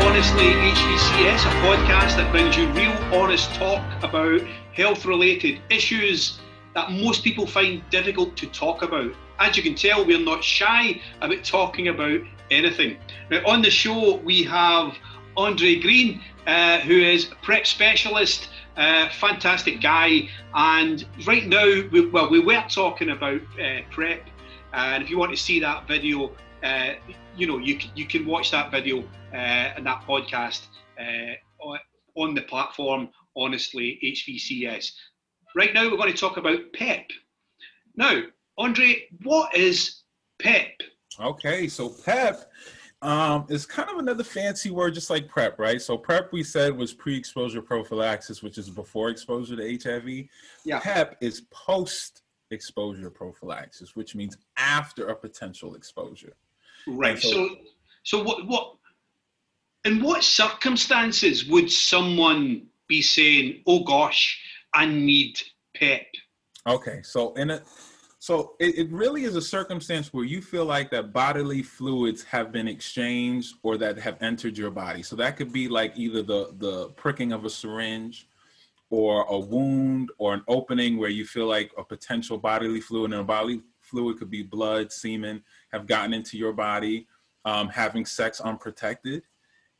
[0.00, 4.40] Honestly HVCS, a podcast that brings you real, honest talk about
[4.72, 6.40] health related issues
[6.74, 9.12] that most people find difficult to talk about.
[9.38, 12.20] As you can tell, we're not shy about talking about
[12.50, 12.96] anything.
[13.30, 14.96] Now, on the show, we have
[15.36, 18.48] Andre Green, uh, who is prep specialist,
[18.78, 20.28] uh, fantastic guy.
[20.54, 24.26] And right now, we, well, we were talking about uh, prep.
[24.72, 26.32] And if you want to see that video,
[26.62, 26.94] uh,
[27.36, 29.00] you know, you, you can watch that video
[29.32, 29.36] uh,
[29.76, 30.66] and that podcast
[30.98, 31.74] uh,
[32.14, 34.92] on the platform, honestly, HVCS.
[35.54, 37.06] Right now, we're going to talk about PEP.
[37.96, 38.22] Now,
[38.58, 40.02] Andre, what is
[40.38, 40.80] PEP?
[41.20, 42.44] Okay, so PEP
[43.02, 45.82] um, is kind of another fancy word, just like PrEP, right?
[45.82, 50.26] So PrEP, we said, was pre-exposure prophylaxis, which is before exposure to HIV.
[50.64, 50.80] Yeah.
[50.80, 56.34] PEP is post-exposure prophylaxis, which means after a potential exposure.
[56.86, 57.18] Right.
[57.18, 57.56] So, so-
[58.04, 58.74] so what, what,
[59.84, 64.40] in what circumstances would someone be saying, "Oh gosh,
[64.74, 65.40] I need
[65.76, 66.06] PEP"?
[66.66, 67.62] Okay, so in a
[68.18, 72.52] so it, it really is a circumstance where you feel like that bodily fluids have
[72.52, 75.02] been exchanged or that have entered your body.
[75.02, 78.28] So that could be like either the the pricking of a syringe
[78.90, 83.20] or a wound or an opening where you feel like a potential bodily fluid and
[83.20, 83.62] a bodily
[83.92, 87.06] fluid could be blood, semen have gotten into your body,
[87.44, 89.22] um, having sex unprotected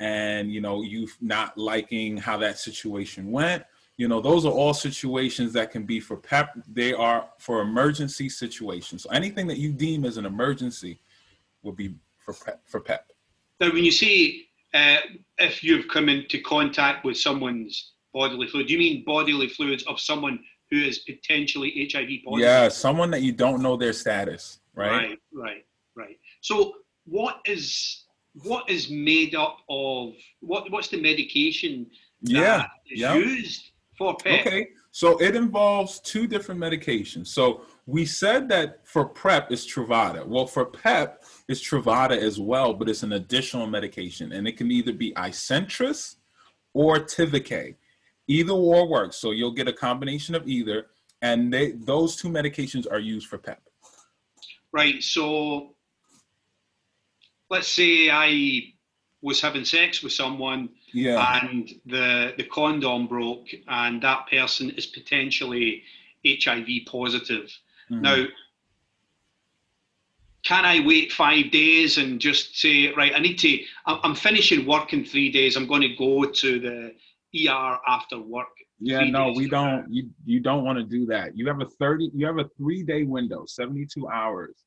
[0.00, 3.64] and you know you not liking how that situation went.
[3.96, 8.28] You know those are all situations that can be for pep they are for emergency
[8.28, 9.02] situations.
[9.02, 11.00] So anything that you deem as an emergency
[11.62, 13.12] would be for pep for pep.
[13.60, 14.98] Now, when you say uh,
[15.38, 20.00] if you've come into contact with someone's bodily fluid, do you mean bodily fluids of
[20.00, 20.38] someone
[20.70, 22.48] who is potentially HIV positive?
[22.48, 25.64] yeah someone that you don't know their status right, Right, right,
[25.96, 26.18] right.
[26.40, 28.04] So, what is
[28.42, 30.70] what is made up of what?
[30.70, 31.86] What's the medication
[32.20, 33.14] yeah that is yeah.
[33.14, 34.46] used for PEP?
[34.46, 37.28] Okay, so it involves two different medications.
[37.28, 40.26] So we said that for PrEP is Truvada.
[40.26, 44.70] Well, for PEP is Truvada as well, but it's an additional medication, and it can
[44.70, 46.16] either be Isentress
[46.74, 47.76] or Tivicay.
[48.28, 49.16] Either or works.
[49.16, 50.86] So you'll get a combination of either,
[51.22, 53.60] and they, those two medications are used for PEP.
[54.70, 55.02] Right.
[55.02, 55.74] So,
[57.50, 58.74] let's say I
[59.22, 61.40] was having sex with someone Yeah.
[61.42, 65.82] and the the condom broke, and that person is potentially
[66.24, 67.50] HIV positive.
[67.90, 68.00] Mhm.
[68.02, 68.26] Now,
[70.44, 74.66] can I wait five days and just say, right, I need to, I'm I'm finishing
[74.66, 75.56] work in three days.
[75.56, 76.94] I'm going to go to the
[77.36, 78.48] ER after work.
[78.80, 79.82] Yeah, no, we don't.
[79.82, 79.92] that.
[79.92, 81.36] You you don't want to do that.
[81.36, 82.10] You have a thirty.
[82.14, 84.64] You have a three day window, seventy two hours,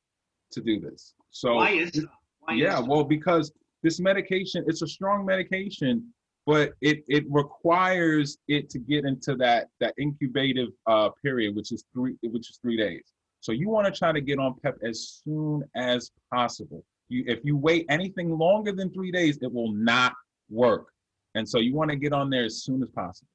[0.52, 1.14] to do this.
[1.30, 2.06] So Why is that?
[2.40, 3.52] Why yeah, is well, because
[3.82, 6.12] this medication, it's a strong medication,
[6.46, 11.84] but it it requires it to get into that that incubative uh, period, which is
[11.92, 13.12] three which is three days.
[13.40, 16.84] So you want to try to get on PEP as soon as possible.
[17.08, 20.14] You if you wait anything longer than three days, it will not
[20.50, 20.92] work.
[21.34, 23.28] And so you want to get on there as soon as possible.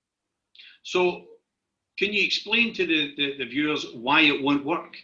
[0.84, 1.24] So,
[1.97, 4.96] can you explain to the, the, the viewers why it won't work?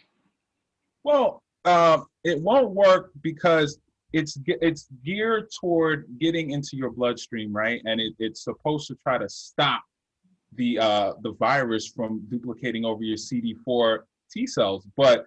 [1.02, 3.80] Well, um, it won't work because
[4.12, 7.82] it's it's geared toward getting into your bloodstream, right?
[7.84, 9.82] And it, it's supposed to try to stop
[10.54, 13.98] the uh, the virus from duplicating over your CD4
[14.30, 14.86] T cells.
[14.96, 15.26] But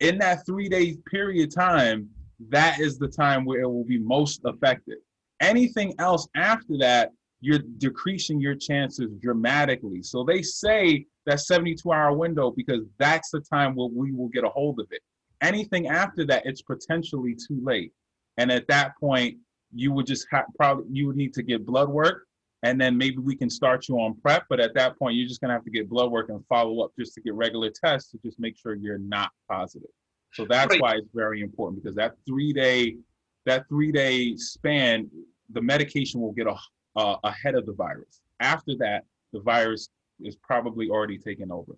[0.00, 2.10] in that three day period time,
[2.50, 4.98] that is the time where it will be most effective.
[5.42, 7.10] Anything else after that,
[7.40, 10.00] you're decreasing your chances dramatically.
[10.02, 14.44] So they say that 72 hour window because that's the time where we will get
[14.44, 15.02] a hold of it.
[15.40, 17.92] Anything after that, it's potentially too late.
[18.38, 19.36] And at that point,
[19.74, 22.26] you would just have probably you would need to get blood work,
[22.62, 24.44] and then maybe we can start you on prep.
[24.48, 26.92] But at that point, you're just gonna have to get blood work and follow up
[26.96, 29.90] just to get regular tests to just make sure you're not positive.
[30.34, 30.80] So that's Right.
[30.80, 32.96] why it's very important because that three day
[33.44, 35.10] that three day span,
[35.52, 36.56] the medication will get a,
[36.96, 38.20] uh, ahead of the virus.
[38.40, 39.88] After that, the virus
[40.20, 41.72] is probably already taken over.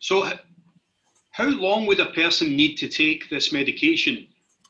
[0.00, 0.30] So,
[1.32, 4.26] how long would a person need to take this medication?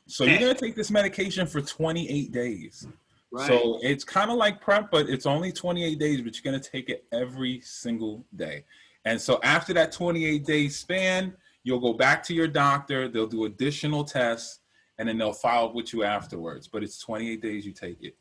[0.07, 2.87] So you're gonna take this medication for 28 days.
[3.31, 3.47] Right.
[3.47, 6.89] So it's kind of like prep, but it's only 28 days, but you're gonna take
[6.89, 8.63] it every single day.
[9.05, 11.33] And so after that 28 day span,
[11.63, 14.59] you'll go back to your doctor, they'll do additional tests,
[14.97, 16.67] and then they'll follow up with you afterwards.
[16.67, 18.15] But it's 28 days you take it.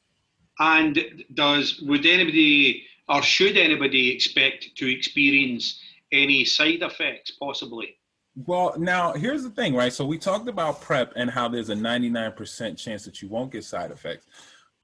[0.59, 5.81] And does would anybody or should anybody expect to experience
[6.13, 7.97] any side effects possibly?
[8.45, 9.93] Well, now here's the thing, right?
[9.93, 13.65] So we talked about prep and how there's a 99% chance that you won't get
[13.65, 14.27] side effects.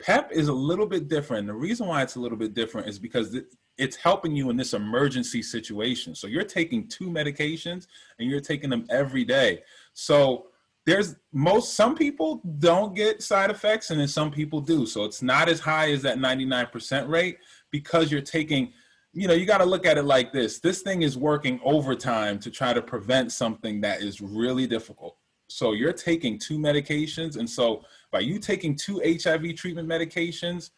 [0.00, 1.46] PEP is a little bit different.
[1.46, 3.36] The reason why it's a little bit different is because
[3.78, 6.14] it's helping you in this emergency situation.
[6.14, 7.86] So you're taking two medications
[8.18, 9.62] and you're taking them every day.
[9.92, 10.46] So
[10.84, 14.84] there's most some people don't get side effects and then some people do.
[14.86, 17.38] So it's not as high as that 99% rate
[17.70, 18.72] because you're taking
[19.14, 20.58] you know, you got to look at it like this.
[20.58, 25.18] This thing is working overtime to try to prevent something that is really difficult.
[25.50, 30.70] So you're taking two medications and so by you taking two HIV treatment medications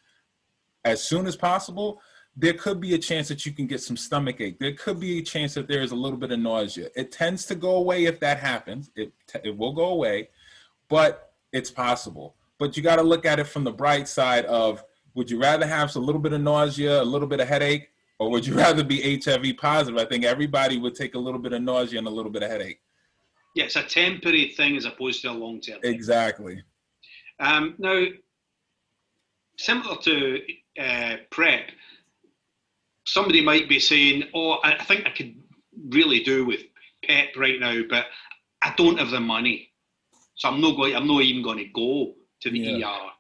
[0.84, 2.00] as soon as possible,
[2.36, 4.58] there could be a chance that you can get some stomach ache.
[4.58, 6.88] There could be a chance that there is a little bit of nausea.
[6.96, 8.90] It tends to go away if that happens.
[8.96, 9.12] It
[9.44, 10.30] it will go away,
[10.88, 12.34] but it's possible.
[12.58, 14.82] But you got to look at it from the bright side of
[15.14, 18.30] would you rather have a little bit of nausea, a little bit of headache, or
[18.30, 20.00] would you rather be HIV positive?
[20.00, 22.50] I think everybody would take a little bit of nausea and a little bit of
[22.50, 22.80] headache.
[23.54, 25.78] Yeah, it's a temporary thing as opposed to a long term.
[25.84, 26.62] Exactly.
[27.38, 28.06] Um, now,
[29.56, 30.40] similar to
[30.80, 31.70] uh, PrEP,
[33.04, 35.34] somebody might be saying, "Oh, I think I could
[35.88, 36.60] really do with
[37.04, 38.06] PEP right now, but
[38.62, 39.72] I don't have the money,
[40.36, 40.96] so I'm not going.
[40.96, 42.88] I'm not even going to go to the yeah.
[42.88, 43.10] ER."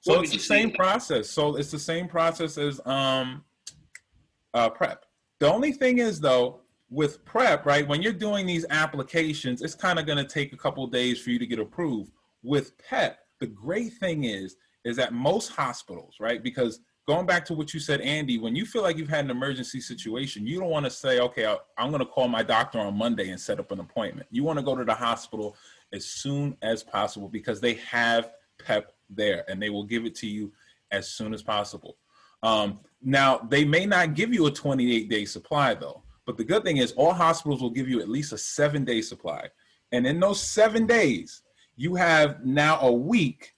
[0.00, 1.30] So it's the same process.
[1.30, 3.42] So it's the same process as um,
[4.52, 5.02] uh, PrEP.
[5.40, 6.60] The only thing is though,
[6.90, 10.56] with PrEP, right, when you're doing these applications, it's kind of going to take a
[10.56, 12.12] couple days for you to get approved.
[12.42, 17.54] With PEP, the great thing is, is that most hospitals, right, because going back to
[17.54, 20.70] what you said, Andy, when you feel like you've had an emergency situation, you don't
[20.70, 21.46] want to say, okay,
[21.76, 24.26] I'm going to call my doctor on Monday and set up an appointment.
[24.30, 25.56] You want to go to the hospital
[25.92, 30.26] as soon as possible because they have PEP there and they will give it to
[30.26, 30.52] you
[30.90, 31.96] as soon as possible.
[32.42, 36.64] Um, now, they may not give you a 28 day supply though, but the good
[36.64, 39.48] thing is all hospitals will give you at least a seven day supply.
[39.92, 41.42] And in those seven days,
[41.76, 43.52] you have now a week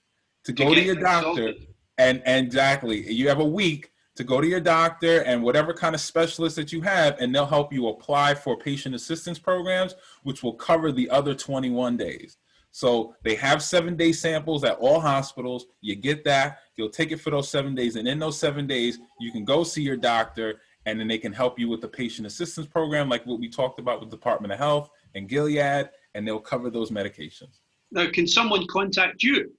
[0.45, 1.55] to, to go to your doctor
[1.99, 5.95] and, and exactly you have a week to go to your doctor and whatever kind
[5.95, 10.43] of specialist that you have and they'll help you apply for patient assistance programs which
[10.43, 12.39] will cover the other 21 days.
[12.71, 15.67] So they have seven day samples at all hospitals.
[15.81, 16.59] You get that.
[16.77, 19.65] You'll take it for those seven days and in those seven days you can go
[19.65, 23.25] see your doctor and then they can help you with the patient assistance program like
[23.27, 27.61] what we talked about with department of health and gilead and they'll cover those medications.
[27.93, 29.53] Now can someone contact you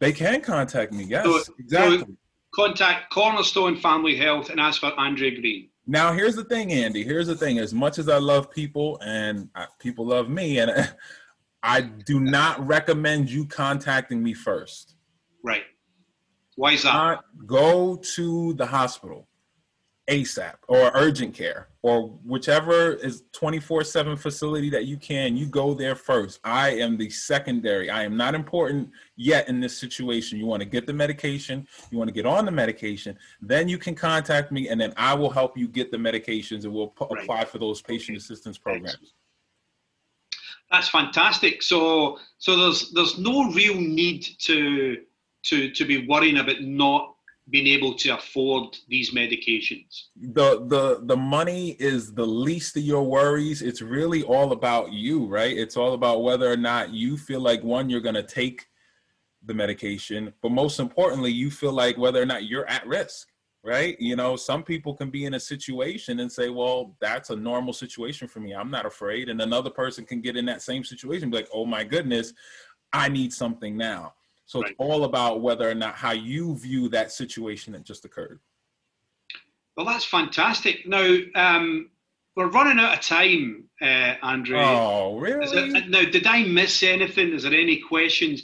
[0.00, 1.04] they can contact me.
[1.04, 1.98] Yes, so, exactly.
[1.98, 2.06] So
[2.54, 5.68] contact Cornerstone Family Health and ask for Andre Green.
[5.86, 7.02] Now, here's the thing, Andy.
[7.02, 7.58] Here's the thing.
[7.58, 9.48] As much as I love people and
[9.78, 10.92] people love me, and
[11.62, 14.96] I do not recommend you contacting me first.
[15.42, 15.62] Right.
[16.56, 17.20] Why is that?
[17.46, 19.27] Go to the hospital.
[20.08, 25.74] ASAP or urgent care or whichever is 24 7 facility that you can, you go
[25.74, 26.40] there first.
[26.44, 27.90] I am the secondary.
[27.90, 30.38] I am not important yet in this situation.
[30.38, 33.76] You want to get the medication, you want to get on the medication, then you
[33.76, 37.22] can contact me and then I will help you get the medications and we'll right.
[37.22, 38.22] apply for those patient okay.
[38.22, 39.12] assistance programs.
[40.70, 41.62] That's fantastic.
[41.62, 44.98] So so there's there's no real need to
[45.44, 47.14] to to be worrying about not
[47.50, 50.04] being able to afford these medications?
[50.16, 53.62] The the the money is the least of your worries.
[53.62, 55.56] It's really all about you, right?
[55.56, 58.66] It's all about whether or not you feel like one you're going to take
[59.44, 63.28] the medication, but most importantly, you feel like whether or not you're at risk,
[63.64, 63.98] right?
[63.98, 67.72] You know, some people can be in a situation and say, "Well, that's a normal
[67.72, 68.54] situation for me.
[68.54, 71.64] I'm not afraid." And another person can get in that same situation be like, "Oh
[71.64, 72.34] my goodness,
[72.92, 74.14] I need something now."
[74.48, 74.70] So right.
[74.70, 78.40] it's all about whether or not how you view that situation that just occurred.
[79.76, 80.88] Well, that's fantastic.
[80.88, 81.90] Now, um,
[82.34, 84.58] we're running out of time, uh, Andre.
[84.58, 85.54] Oh, really?
[85.54, 87.34] There, now, did I miss anything?
[87.34, 88.42] Is there any questions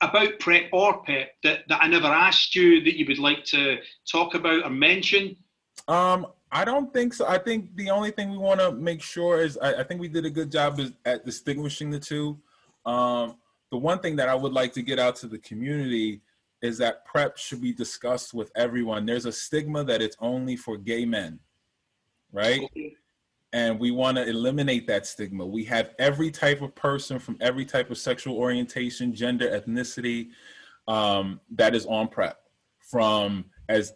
[0.00, 3.78] about PrEP or PEP that, that I never asked you that you would like to
[4.10, 5.36] talk about or mention?
[5.86, 7.28] Um, I don't think so.
[7.28, 10.08] I think the only thing we want to make sure is I, I, think we
[10.08, 12.38] did a good job at distinguishing the two.
[12.84, 13.36] Um,
[13.70, 16.20] the one thing that I would like to get out to the community
[16.62, 19.06] is that PrEP should be discussed with everyone.
[19.06, 21.38] There's a stigma that it's only for gay men,
[22.32, 22.68] right?
[23.52, 25.46] And we want to eliminate that stigma.
[25.46, 30.30] We have every type of person from every type of sexual orientation, gender, ethnicity
[30.88, 32.38] um, that is on PrEP,
[32.80, 33.92] from as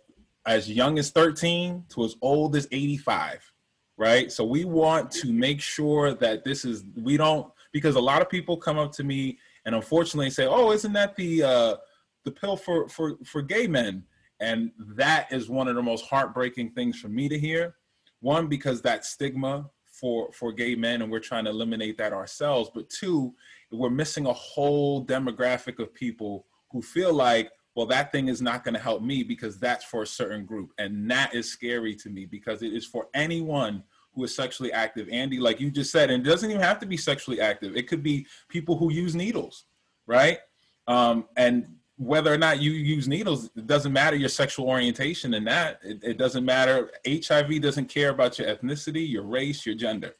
[0.47, 3.53] as young as 13 to as old as 85,
[3.97, 4.31] right?
[4.31, 8.29] So we want to make sure that this is we don't because a lot of
[8.29, 11.77] people come up to me and unfortunately say, "Oh, isn't that the uh,
[12.25, 14.05] the pill for for for gay men?"
[14.41, 17.77] And that is one of the most heartbreaking things for me to hear.
[18.21, 22.71] One, because that stigma for for gay men, and we're trying to eliminate that ourselves.
[22.75, 23.35] But two,
[23.71, 28.65] we're missing a whole demographic of people who feel like well, that thing is not
[28.65, 30.73] going to help me because that's for a certain group.
[30.79, 33.83] And that is scary to me because it is for anyone
[34.15, 35.09] who is sexually active.
[35.11, 37.77] Andy, like you just said, and it doesn't even have to be sexually active.
[37.77, 39.65] It could be people who use needles,
[40.07, 40.39] right?
[40.87, 45.47] Um, and whether or not you use needles, it doesn't matter your sexual orientation and
[45.47, 45.79] that.
[45.83, 46.91] It, it doesn't matter.
[47.07, 50.17] HIV doesn't care about your ethnicity, your race, your gender,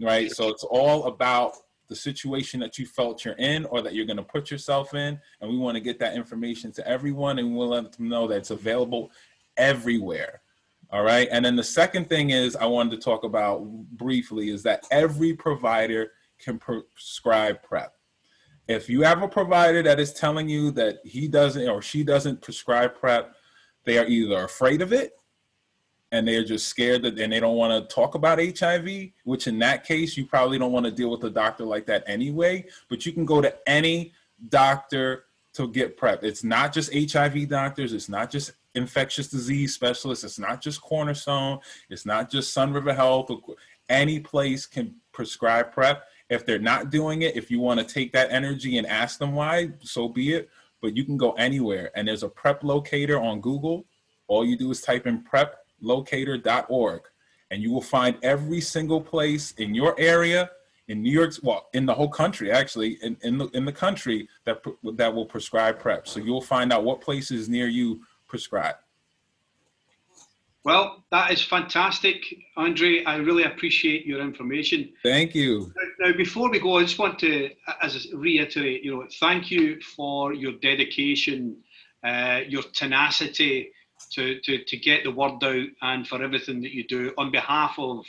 [0.00, 0.30] right?
[0.30, 1.54] So it's all about
[1.88, 5.18] the situation that you felt you're in or that you're going to put yourself in.
[5.40, 8.36] And we want to get that information to everyone and we'll let them know that
[8.36, 9.10] it's available
[9.56, 10.41] everywhere.
[10.92, 11.26] All right.
[11.30, 13.64] And then the second thing is I wanted to talk about
[13.96, 17.94] briefly is that every provider can prescribe PrEP.
[18.68, 22.42] If you have a provider that is telling you that he doesn't or she doesn't
[22.42, 23.34] prescribe PrEP,
[23.84, 25.14] they are either afraid of it
[26.12, 28.86] and they're just scared that and they don't want to talk about HIV,
[29.24, 32.04] which in that case you probably don't want to deal with a doctor like that
[32.06, 34.12] anyway, but you can go to any
[34.50, 36.22] doctor to get PrEP.
[36.22, 40.24] It's not just HIV doctors, it's not just infectious disease specialist.
[40.24, 41.58] it's not just Cornerstone,
[41.90, 43.30] it's not just Sun River Health.
[43.88, 46.02] Any place can prescribe PrEP.
[46.30, 49.34] If they're not doing it, if you want to take that energy and ask them
[49.34, 50.48] why, so be it.
[50.80, 51.90] But you can go anywhere.
[51.94, 53.84] And there's a PrEP locator on Google.
[54.28, 57.02] All you do is type in PrEP locator.org
[57.52, 60.50] and you will find every single place in your area
[60.88, 64.26] in New York, well, in the whole country, actually, in, in, the, in the country
[64.46, 64.62] that,
[64.94, 66.08] that will prescribe PrEP.
[66.08, 68.00] So you'll find out what places near you
[68.32, 68.76] prescribe.
[70.64, 72.24] Well, that is fantastic,
[72.56, 73.04] Andre.
[73.04, 74.90] I really appreciate your information.
[75.02, 75.70] Thank you.
[76.00, 77.50] Now, before we go, I just want to,
[77.82, 81.56] as reiterate, you know, thank you for your dedication,
[82.04, 83.70] uh, your tenacity,
[84.12, 87.74] to, to, to get the word out and for everything that you do on behalf
[87.78, 88.06] of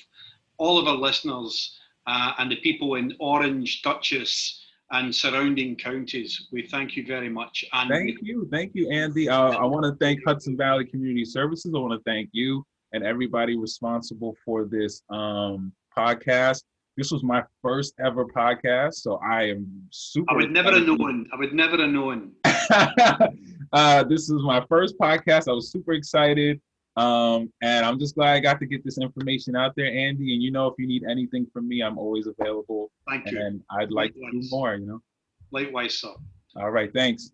[0.58, 1.78] all of our listeners
[2.08, 4.63] uh, and the people in Orange, Dutchess,
[4.94, 6.48] and surrounding counties.
[6.52, 7.66] We thank you very much.
[7.74, 8.48] And thank you.
[8.52, 9.28] Thank you, Andy.
[9.28, 11.74] Uh, I want to thank Hudson Valley Community Services.
[11.76, 16.64] I want to thank you and everybody responsible for this um, podcast.
[16.96, 20.32] This was my first ever podcast, so I am super.
[20.32, 21.28] I would never have known.
[21.34, 22.34] I would never have known.
[23.74, 25.48] uh, this is my first podcast.
[25.48, 26.62] I was super excited.
[26.96, 30.34] Um, and I'm just glad I got to get this information out there, Andy.
[30.34, 32.92] And you know, if you need anything from me, I'm always available.
[33.10, 33.40] Thank you.
[33.40, 34.32] And I'd like Likewise.
[34.32, 35.02] to do more, you know.
[35.52, 36.14] Likewise, sir.
[36.56, 37.32] All right, thanks.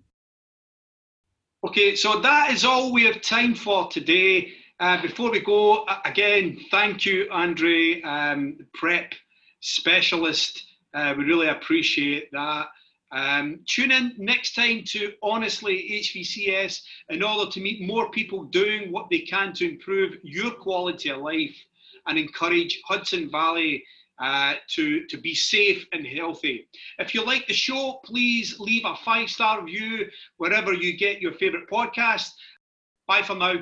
[1.66, 4.54] Okay, so that is all we have time for today.
[4.80, 9.14] Uh, before we go, again, thank you, Andre, um, PrEP
[9.60, 10.64] specialist.
[10.94, 12.68] Uh, we really appreciate that.
[13.12, 18.92] Um, tune in next time to Honestly HVCS in order to meet more people doing
[18.92, 21.56] what they can to improve your quality of life
[22.08, 23.84] and encourage Hudson Valley
[24.20, 26.68] uh, to, to be safe and healthy.
[27.00, 31.34] If you like the show, please leave a five star review wherever you get your
[31.34, 32.32] favorite podcast.
[33.08, 33.56] Bye for now.